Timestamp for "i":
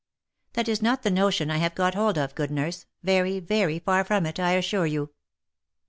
1.51-1.57, 4.39-4.53